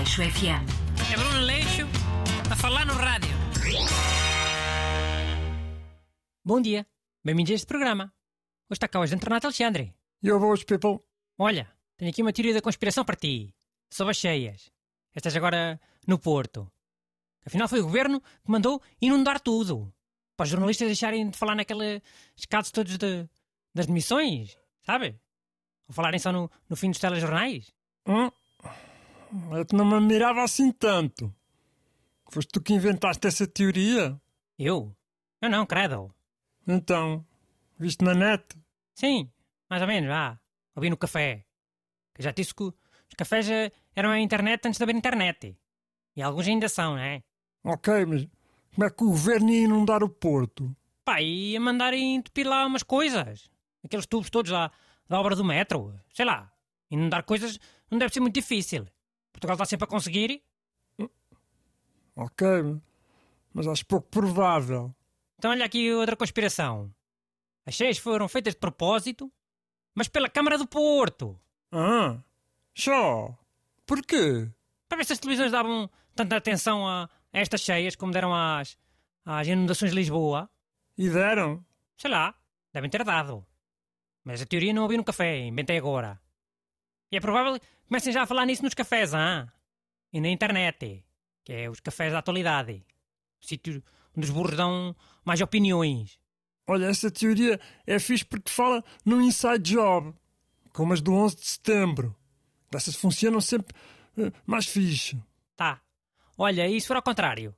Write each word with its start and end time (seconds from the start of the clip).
Aleixo 0.00 0.22
FM. 0.22 0.64
É 1.12 1.14
Bruno 1.14 1.40
Leixo 1.40 1.82
a 2.50 2.56
falar 2.56 2.86
no 2.86 2.94
rádio. 2.94 3.28
Bom 6.42 6.58
dia, 6.58 6.86
bem-vindos 7.22 7.50
a 7.50 7.54
este 7.56 7.66
programa. 7.66 8.04
Hoje 8.70 8.78
está 8.78 8.88
cá 8.88 8.98
hoje 8.98 9.14
de 9.14 9.22
Renato 9.22 9.48
Alexandre. 9.48 9.94
Yo, 10.24 10.40
boas 10.40 10.64
people. 10.64 11.00
Olha, 11.36 11.70
tenho 11.98 12.10
aqui 12.10 12.22
uma 12.22 12.32
teoria 12.32 12.54
da 12.54 12.62
conspiração 12.62 13.04
para 13.04 13.14
ti. 13.14 13.54
Sobre 13.90 14.12
as 14.12 14.16
cheias. 14.16 14.72
Estas 15.14 15.36
agora 15.36 15.78
no 16.06 16.18
Porto. 16.18 16.72
Afinal 17.44 17.68
foi 17.68 17.80
o 17.80 17.84
governo 17.84 18.22
que 18.22 18.50
mandou 18.50 18.80
inundar 19.02 19.38
tudo. 19.38 19.92
Para 20.34 20.44
os 20.44 20.50
jornalistas 20.50 20.88
deixarem 20.88 21.28
de 21.28 21.36
falar 21.36 21.54
naqueles 21.54 22.00
casos 22.48 22.72
todos 22.72 22.96
de, 22.96 23.28
das 23.74 23.84
demissões, 23.84 24.56
sabe? 24.80 25.20
Ou 25.86 25.94
falarem 25.94 26.18
só 26.18 26.32
no, 26.32 26.50
no 26.70 26.74
fim 26.74 26.88
dos 26.88 27.00
telejornais. 27.00 27.70
Hum? 28.06 28.30
Eu 29.32 29.66
não 29.76 29.84
me 29.84 29.94
admirava 29.94 30.42
assim 30.42 30.72
tanto. 30.72 31.32
Foste 32.28 32.50
tu 32.50 32.60
que 32.60 32.72
inventaste 32.72 33.26
essa 33.26 33.46
teoria? 33.46 34.20
Eu? 34.58 34.94
Eu 35.40 35.48
não, 35.48 35.64
credo. 35.64 36.12
Então, 36.66 37.24
viste 37.78 38.04
na 38.04 38.14
net? 38.14 38.44
Sim, 38.94 39.30
mais 39.68 39.82
ou 39.82 39.88
menos, 39.88 40.08
vá. 40.08 40.38
Ouvi 40.74 40.90
no 40.90 40.96
café. 40.96 41.44
Que 42.14 42.22
já 42.22 42.32
disse 42.32 42.54
que 42.54 42.64
os 42.64 42.74
cafés 43.16 43.48
eh, 43.48 43.72
eram 43.94 44.10
a 44.10 44.20
internet 44.20 44.66
antes 44.66 44.78
de 44.78 44.82
haver 44.82 44.94
internet. 44.94 45.56
E 46.16 46.22
alguns 46.22 46.46
ainda 46.46 46.68
são, 46.68 46.94
não 46.94 47.02
é? 47.02 47.22
Ok, 47.64 48.04
mas 48.06 48.26
como 48.74 48.86
é 48.86 48.90
que 48.90 49.04
o 49.04 49.08
governo 49.08 49.50
ia 49.50 49.64
inundar 49.64 50.02
o 50.02 50.08
Porto? 50.08 50.74
Pá, 51.04 51.20
e 51.20 51.56
a 51.56 51.60
mandarem 51.60 52.16
entupir 52.16 52.46
lá 52.46 52.66
umas 52.66 52.82
coisas. 52.82 53.48
Aqueles 53.84 54.06
tubos 54.06 54.28
todos 54.28 54.50
lá 54.50 54.70
da 55.08 55.20
obra 55.20 55.34
do 55.34 55.44
metro. 55.44 55.94
Sei 56.12 56.24
lá. 56.24 56.52
Inundar 56.90 57.24
coisas 57.24 57.58
não 57.90 57.98
deve 57.98 58.12
ser 58.12 58.20
muito 58.20 58.34
difícil. 58.34 58.86
Portugal 59.32 59.54
está 59.54 59.64
sempre 59.64 59.84
a 59.84 59.88
conseguir. 59.88 60.42
Ok, 62.16 62.46
mas 63.52 63.66
acho 63.66 63.86
pouco 63.86 64.08
provável. 64.08 64.94
Então 65.38 65.50
olha 65.50 65.64
aqui 65.64 65.92
outra 65.92 66.16
conspiração. 66.16 66.92
As 67.64 67.74
cheias 67.74 67.98
foram 67.98 68.28
feitas 68.28 68.54
de 68.54 68.60
propósito, 68.60 69.32
mas 69.94 70.08
pela 70.08 70.28
Câmara 70.28 70.58
do 70.58 70.66
Porto. 70.66 71.40
Ah, 71.72 72.18
só? 72.74 73.36
Porquê? 73.86 74.50
Para 74.88 74.98
ver 74.98 75.04
se 75.04 75.12
as 75.12 75.18
televisões 75.18 75.52
davam 75.52 75.88
tanta 76.14 76.36
atenção 76.36 76.86
a, 76.86 77.04
a 77.32 77.38
estas 77.38 77.60
cheias 77.62 77.96
como 77.96 78.12
deram 78.12 78.34
às, 78.34 78.76
às 79.24 79.46
inundações 79.46 79.92
de 79.92 79.96
Lisboa. 79.96 80.50
E 80.98 81.08
deram? 81.08 81.64
Sei 81.96 82.10
lá, 82.10 82.34
devem 82.72 82.90
ter 82.90 83.04
dado. 83.04 83.46
Mas 84.24 84.42
a 84.42 84.46
teoria 84.46 84.72
não 84.72 84.82
ouvi 84.82 84.96
no 84.96 85.04
café, 85.04 85.38
inventei 85.38 85.78
agora. 85.78 86.20
E 87.10 87.16
é 87.16 87.20
provável 87.20 87.58
que 87.58 87.66
comecem 87.88 88.12
já 88.12 88.22
a 88.22 88.26
falar 88.26 88.46
nisso 88.46 88.62
nos 88.62 88.74
cafés, 88.74 89.12
ah? 89.14 89.48
E 90.12 90.20
na 90.20 90.28
internet, 90.28 91.04
que 91.44 91.52
é 91.52 91.70
os 91.70 91.80
cafés 91.80 92.12
da 92.12 92.18
atualidade. 92.18 92.84
O 93.42 93.46
sítio 93.46 93.82
onde 94.16 94.26
os 94.26 94.30
burros 94.32 94.56
dão 94.56 94.94
mais 95.24 95.40
opiniões. 95.40 96.18
Olha, 96.66 96.86
essa 96.86 97.10
teoria 97.10 97.60
é 97.86 97.98
fixe 97.98 98.24
porque 98.24 98.50
fala 98.50 98.84
num 99.04 99.20
inside 99.20 99.58
job, 99.74 100.14
como 100.72 100.92
as 100.92 101.00
do 101.00 101.12
11 101.12 101.36
de 101.36 101.46
setembro. 101.46 102.14
Dessas 102.70 102.94
funcionam 102.94 103.40
sempre 103.40 103.74
eh, 104.16 104.30
mais 104.46 104.66
fixe. 104.66 105.20
Tá. 105.56 105.80
Olha, 106.38 106.68
e 106.68 106.80
se 106.80 106.86
for 106.86 106.96
ao 106.96 107.02
contrário? 107.02 107.54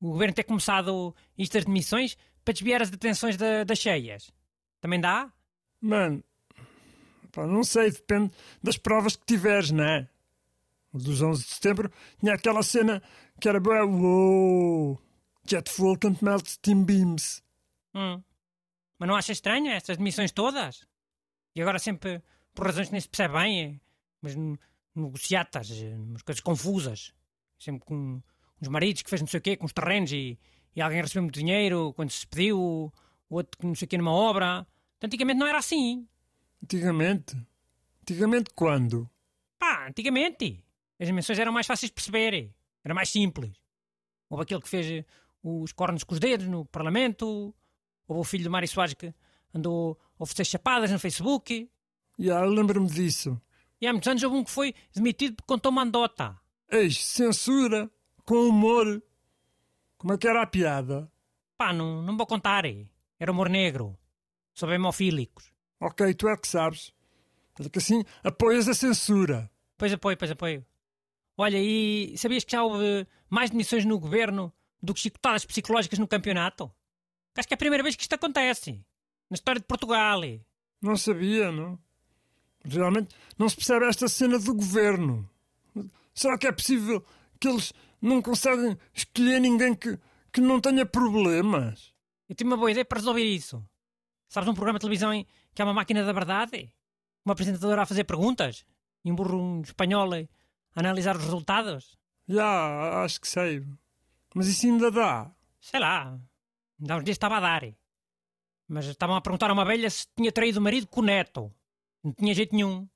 O 0.00 0.10
governo 0.10 0.34
ter 0.34 0.44
começado 0.44 1.14
isto 1.36 1.52
das 1.54 1.64
demissões 1.64 2.16
para 2.44 2.52
desviar 2.54 2.82
as 2.82 2.90
detenções 2.90 3.36
da- 3.36 3.64
das 3.64 3.78
cheias. 3.78 4.32
Também 4.80 5.00
dá? 5.00 5.32
Mano, 5.80 6.22
não 7.36 7.64
sei, 7.64 7.90
depende 7.90 8.30
das 8.62 8.76
provas 8.76 9.16
que 9.16 9.24
tiveres, 9.24 9.70
não 9.70 9.84
é? 9.84 10.08
Dos 10.92 11.22
11 11.22 11.42
de 11.42 11.48
setembro 11.48 11.90
tinha 12.20 12.34
aquela 12.34 12.62
cena 12.62 13.02
que 13.40 13.48
era 13.48 13.58
boa, 13.58 13.84
uou, 13.84 15.00
jet 15.46 15.70
fuel 15.70 15.98
can't 15.98 16.22
melt 16.22 16.46
steam 16.46 16.84
beams. 16.84 17.42
Hum. 17.94 18.22
Mas 18.98 19.08
não 19.08 19.16
acha 19.16 19.32
estranho 19.32 19.70
essas 19.72 19.96
demissões 19.96 20.30
todas? 20.32 20.86
E 21.54 21.62
agora 21.62 21.78
sempre 21.78 22.22
por 22.54 22.66
razões 22.66 22.88
que 22.88 22.92
nem 22.92 23.00
se 23.00 23.08
percebe 23.08 23.34
bem, 23.34 23.60
eh, 23.60 23.80
mas 24.20 24.36
negociatas, 24.94 25.70
eh, 25.70 25.96
umas 25.96 26.22
coisas 26.22 26.40
confusas. 26.40 27.12
Sempre 27.58 27.84
com 27.86 28.22
uns 28.60 28.68
maridos 28.68 29.02
que 29.02 29.10
fez 29.10 29.20
não 29.22 29.28
sei 29.28 29.38
o 29.38 29.42
quê, 29.42 29.56
com 29.56 29.66
os 29.66 29.72
terrenos 29.72 30.12
e, 30.12 30.38
e 30.74 30.80
alguém 30.80 31.00
recebeu 31.00 31.22
muito 31.22 31.38
dinheiro 31.38 31.92
quando 31.94 32.10
se 32.10 32.18
despediu, 32.18 32.58
o 32.58 32.92
outro 33.30 33.58
que 33.58 33.66
não 33.66 33.74
sei 33.74 33.86
o 33.86 33.88
quê 33.88 33.98
numa 33.98 34.12
obra. 34.12 34.66
Antigamente 35.02 35.38
não 35.38 35.46
era 35.46 35.58
assim. 35.58 36.06
Antigamente? 36.62 37.36
Antigamente 38.02 38.50
quando? 38.54 39.08
Pá, 39.58 39.86
antigamente. 39.88 40.64
As 40.98 41.06
dimensões 41.06 41.38
eram 41.38 41.52
mais 41.52 41.66
fáceis 41.66 41.90
de 41.90 41.94
perceber. 41.94 42.52
Era 42.84 42.94
mais 42.94 43.08
simples. 43.10 43.52
Houve 44.28 44.44
aquele 44.44 44.60
que 44.60 44.68
fez 44.68 44.86
eh, 44.86 45.04
os 45.42 45.72
cornos 45.72 46.04
com 46.04 46.14
os 46.14 46.20
dedos 46.20 46.46
no 46.46 46.64
Parlamento. 46.64 47.54
Houve 48.06 48.20
o 48.20 48.24
filho 48.24 48.44
do 48.44 48.50
Mário 48.50 48.68
Soares 48.68 48.94
que 48.94 49.12
andou 49.54 49.98
a 50.18 50.22
oferecer 50.22 50.44
chapadas 50.44 50.90
no 50.90 50.98
Facebook. 50.98 51.68
Já, 52.18 52.40
eu 52.40 52.50
lembro-me 52.50 52.88
disso. 52.88 53.40
E 53.80 53.86
há 53.86 53.92
muitos 53.92 54.08
anos 54.08 54.22
houve 54.22 54.36
um 54.36 54.44
que 54.44 54.50
foi 54.50 54.74
demitido 54.94 55.34
porque 55.36 55.46
contou 55.52 55.72
uma 55.72 55.82
andota. 55.82 56.38
Eis, 56.70 57.04
censura, 57.04 57.90
com 58.24 58.48
humor. 58.48 59.02
Como 59.98 60.12
é 60.14 60.18
que 60.18 60.26
era 60.28 60.42
a 60.42 60.46
piada? 60.46 61.10
Pá, 61.58 61.72
não, 61.72 62.02
não 62.02 62.16
vou 62.16 62.26
contar. 62.26 62.64
eh. 62.64 62.86
Era 63.18 63.32
humor 63.32 63.48
negro. 63.48 63.96
Sobre 64.54 64.74
hemofílicos. 64.76 65.50
Ok, 65.84 66.14
tu 66.14 66.28
é 66.28 66.36
que 66.36 66.46
sabes. 66.46 66.92
Que 67.72 67.78
assim 67.78 68.04
apoias 68.22 68.68
a 68.68 68.74
censura. 68.74 69.50
Pois 69.76 69.92
apoio, 69.92 70.16
pois 70.16 70.30
apoio. 70.30 70.64
Olha, 71.36 71.58
e 71.58 72.16
sabias 72.16 72.44
que 72.44 72.52
já 72.52 72.62
houve 72.62 73.04
mais 73.28 73.50
demissões 73.50 73.84
no 73.84 73.98
governo 73.98 74.52
do 74.80 74.94
que 74.94 75.00
chicotadas 75.00 75.44
psicológicas 75.44 75.98
no 75.98 76.06
campeonato? 76.06 76.72
Acho 77.36 77.48
que 77.48 77.54
é 77.54 77.56
a 77.56 77.58
primeira 77.58 77.82
vez 77.82 77.96
que 77.96 78.02
isto 78.02 78.14
acontece. 78.14 78.80
Na 79.28 79.34
história 79.34 79.60
de 79.60 79.66
Portugal. 79.66 80.20
Não 80.80 80.96
sabia, 80.96 81.50
não? 81.50 81.76
Realmente 82.64 83.12
não 83.36 83.48
se 83.48 83.56
percebe 83.56 83.86
esta 83.86 84.06
cena 84.06 84.38
do 84.38 84.54
governo. 84.54 85.28
Será 86.14 86.38
que 86.38 86.46
é 86.46 86.52
possível 86.52 87.04
que 87.40 87.48
eles 87.48 87.72
não 88.00 88.22
conseguem 88.22 88.78
escolher 88.94 89.40
ninguém 89.40 89.74
que, 89.74 89.98
que 90.32 90.40
não 90.40 90.60
tenha 90.60 90.86
problemas? 90.86 91.92
Eu 92.28 92.36
tive 92.36 92.48
uma 92.50 92.56
boa 92.56 92.70
ideia 92.70 92.84
para 92.84 92.98
resolver 92.98 93.24
isso. 93.24 93.64
Sabes 94.32 94.48
um 94.48 94.54
programa 94.54 94.78
de 94.78 94.84
televisão 94.84 95.12
em 95.12 95.26
que 95.54 95.60
há 95.60 95.64
uma 95.66 95.74
máquina 95.74 96.02
da 96.02 96.10
verdade? 96.10 96.72
Uma 97.22 97.34
apresentadora 97.34 97.82
a 97.82 97.84
fazer 97.84 98.04
perguntas? 98.04 98.64
E 99.04 99.12
um 99.12 99.14
burro 99.14 99.38
um 99.38 99.60
espanhol 99.60 100.08
a 100.14 100.80
analisar 100.80 101.14
os 101.18 101.22
resultados? 101.22 101.98
Já, 102.26 103.04
acho 103.04 103.20
que 103.20 103.28
sei. 103.28 103.62
Mas 104.34 104.46
isso 104.46 104.64
ainda 104.64 104.90
dá. 104.90 105.30
Sei 105.60 105.78
lá. 105.78 106.18
Ainda 106.80 106.94
há 106.94 106.96
uns 106.96 107.04
dias 107.04 107.16
estava 107.16 107.36
a 107.36 107.40
dar. 107.40 107.62
Mas 108.66 108.86
estavam 108.86 109.16
a 109.16 109.20
perguntar 109.20 109.50
a 109.50 109.52
uma 109.52 109.66
velha 109.66 109.90
se 109.90 110.06
tinha 110.16 110.32
traído 110.32 110.60
o 110.60 110.62
marido 110.62 110.86
com 110.86 111.02
o 111.02 111.04
neto. 111.04 111.54
Não 112.02 112.14
tinha 112.14 112.32
jeito 112.32 112.54
nenhum. 112.56 112.88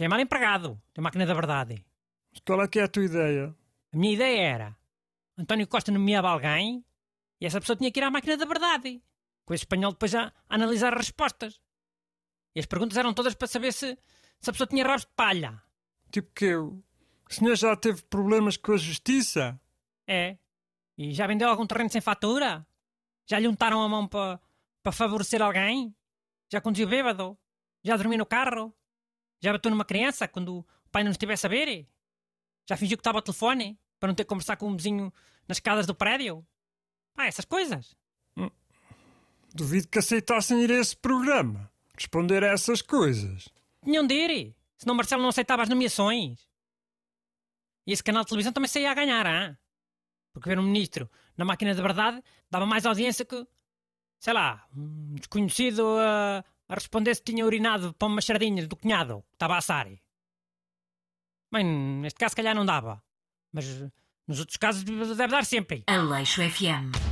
É 0.00 0.08
mal 0.08 0.20
empregado. 0.20 0.80
Tem 0.94 1.04
máquina 1.04 1.26
da 1.26 1.34
verdade. 1.34 1.84
Mas 2.30 2.40
qual 2.46 2.62
é 2.62 2.66
que 2.66 2.78
é 2.78 2.84
a 2.84 2.88
tua 2.88 3.04
ideia? 3.04 3.54
A 3.92 3.96
minha 3.98 4.14
ideia 4.14 4.40
era: 4.40 4.76
António 5.36 5.68
Costa 5.68 5.92
nomeava 5.92 6.30
alguém 6.30 6.82
e 7.38 7.44
essa 7.44 7.60
pessoa 7.60 7.76
tinha 7.76 7.92
que 7.92 8.00
ir 8.00 8.04
à 8.04 8.10
máquina 8.10 8.38
da 8.38 8.46
verdade. 8.46 9.02
Com 9.44 9.54
esse 9.54 9.62
espanhol 9.62 9.92
depois 9.92 10.14
a, 10.14 10.26
a 10.26 10.54
analisar 10.54 10.92
as 10.94 11.06
respostas. 11.06 11.60
E 12.54 12.60
as 12.60 12.66
perguntas 12.66 12.96
eram 12.96 13.14
todas 13.14 13.34
para 13.34 13.48
saber 13.48 13.72
se, 13.72 13.98
se 14.40 14.50
a 14.50 14.52
pessoa 14.52 14.66
tinha 14.66 14.84
rabos 14.84 15.02
de 15.02 15.12
palha. 15.16 15.62
Tipo 16.10 16.30
que 16.34 16.54
o 16.54 16.82
senhor 17.30 17.56
já 17.56 17.74
teve 17.76 18.02
problemas 18.02 18.56
com 18.56 18.72
a 18.72 18.76
justiça? 18.76 19.60
É. 20.06 20.36
E 20.96 21.12
já 21.12 21.26
vendeu 21.26 21.48
algum 21.48 21.66
terreno 21.66 21.90
sem 21.90 22.00
fatura? 22.00 22.66
Já 23.26 23.38
lhe 23.38 23.48
untaram 23.48 23.80
a 23.82 23.88
mão 23.88 24.06
para 24.06 24.40
para 24.82 24.92
favorecer 24.92 25.40
alguém? 25.40 25.94
Já 26.50 26.60
conduziu 26.60 26.88
bêbado? 26.88 27.38
Já 27.84 27.96
dormiu 27.96 28.18
no 28.18 28.26
carro? 28.26 28.74
Já 29.40 29.52
bateu 29.52 29.70
numa 29.70 29.84
criança 29.84 30.26
quando 30.28 30.58
o 30.58 30.90
pai 30.90 31.04
não 31.04 31.12
estivesse 31.12 31.46
a 31.46 31.48
ver? 31.48 31.88
Já 32.68 32.76
fingiu 32.76 32.96
que 32.96 33.00
estava 33.00 33.18
ao 33.18 33.22
telefone 33.22 33.78
para 33.98 34.08
não 34.08 34.14
ter 34.14 34.24
que 34.24 34.28
conversar 34.28 34.56
com 34.56 34.68
um 34.68 34.76
vizinho 34.76 35.12
nas 35.46 35.56
escadas 35.56 35.86
do 35.86 35.94
prédio? 35.94 36.46
Pá, 37.14 37.26
essas 37.26 37.44
coisas. 37.44 37.96
Duvido 39.54 39.88
que 39.88 39.98
aceitassem 39.98 40.62
ir 40.62 40.70
a 40.70 40.78
esse 40.78 40.96
programa. 40.96 41.70
Responder 41.94 42.42
a 42.42 42.48
essas 42.48 42.80
coisas. 42.80 43.48
Tinham 43.84 44.06
de 44.06 44.14
ir. 44.14 44.56
Senão 44.78 44.94
Marcelo 44.94 45.22
não 45.22 45.28
aceitava 45.28 45.62
as 45.62 45.68
nomeações. 45.68 46.40
E 47.86 47.92
esse 47.92 48.02
canal 48.02 48.22
de 48.22 48.28
televisão 48.28 48.52
também 48.52 48.68
saía 48.68 48.90
a 48.90 48.94
ganhar, 48.94 49.26
ah? 49.26 49.56
Porque 50.32 50.48
ver 50.48 50.58
um 50.58 50.62
ministro 50.62 51.10
na 51.36 51.44
máquina 51.44 51.74
de 51.74 51.82
verdade 51.82 52.22
dava 52.50 52.64
mais 52.64 52.86
audiência 52.86 53.24
que, 53.24 53.46
sei 54.18 54.32
lá, 54.32 54.66
um 54.74 55.14
desconhecido 55.16 55.84
a, 55.98 56.44
a 56.68 56.74
responder 56.74 57.14
se 57.14 57.22
tinha 57.22 57.44
urinado 57.44 57.92
para 57.94 58.08
umas 58.08 58.24
sardinhas 58.24 58.66
do 58.66 58.76
cunhado 58.76 59.22
que 59.30 59.34
estava 59.34 59.54
a 59.54 59.58
assar. 59.58 59.88
Bem, 61.52 61.64
neste 62.00 62.18
caso, 62.18 62.30
se 62.30 62.36
calhar 62.36 62.54
não 62.54 62.64
dava. 62.64 63.02
Mas 63.52 63.66
nos 64.26 64.40
outros 64.40 64.56
casos 64.56 64.82
deve 64.84 65.26
dar 65.26 65.44
sempre. 65.44 65.84
Aleixo 65.86 66.40
FM. 66.40 67.11